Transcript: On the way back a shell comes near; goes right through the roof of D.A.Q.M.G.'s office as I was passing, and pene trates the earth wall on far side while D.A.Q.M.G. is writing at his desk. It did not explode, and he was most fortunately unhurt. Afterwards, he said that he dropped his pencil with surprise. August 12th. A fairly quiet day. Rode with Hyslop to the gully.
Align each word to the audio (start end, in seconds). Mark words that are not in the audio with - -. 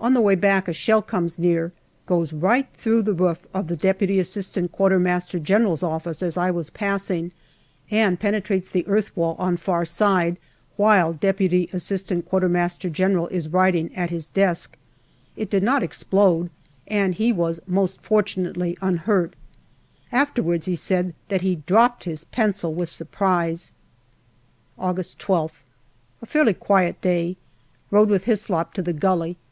On 0.00 0.14
the 0.14 0.20
way 0.20 0.34
back 0.34 0.66
a 0.66 0.72
shell 0.72 1.00
comes 1.00 1.38
near; 1.38 1.70
goes 2.04 2.32
right 2.32 2.66
through 2.74 3.02
the 3.02 3.12
roof 3.12 3.46
of 3.54 3.68
D.A.Q.M.G.'s 3.68 4.28
office 5.84 6.22
as 6.24 6.36
I 6.36 6.50
was 6.50 6.70
passing, 6.70 7.30
and 7.88 8.18
pene 8.18 8.40
trates 8.42 8.68
the 8.68 8.84
earth 8.88 9.16
wall 9.16 9.36
on 9.38 9.56
far 9.56 9.84
side 9.84 10.38
while 10.74 11.12
D.A.Q.M.G. 11.12 11.68
is 13.30 13.48
writing 13.48 13.94
at 13.94 14.10
his 14.10 14.28
desk. 14.28 14.76
It 15.36 15.48
did 15.48 15.62
not 15.62 15.84
explode, 15.84 16.50
and 16.88 17.14
he 17.14 17.30
was 17.32 17.60
most 17.68 18.02
fortunately 18.02 18.76
unhurt. 18.80 19.34
Afterwards, 20.10 20.66
he 20.66 20.74
said 20.74 21.14
that 21.28 21.42
he 21.42 21.54
dropped 21.64 22.02
his 22.02 22.24
pencil 22.24 22.74
with 22.74 22.90
surprise. 22.90 23.72
August 24.76 25.20
12th. 25.20 25.60
A 26.22 26.26
fairly 26.26 26.54
quiet 26.54 27.00
day. 27.00 27.36
Rode 27.92 28.08
with 28.08 28.24
Hyslop 28.24 28.72
to 28.72 28.82
the 28.82 28.92
gully. 28.92 29.36